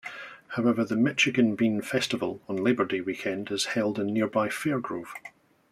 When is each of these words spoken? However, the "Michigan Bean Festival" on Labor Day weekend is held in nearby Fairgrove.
However, 0.57 0.83
the 0.83 0.95
"Michigan 0.95 1.53
Bean 1.53 1.79
Festival" 1.83 2.41
on 2.49 2.55
Labor 2.55 2.85
Day 2.85 3.01
weekend 3.01 3.51
is 3.51 3.65
held 3.77 3.99
in 3.99 4.07
nearby 4.11 4.49
Fairgrove. 4.49 5.13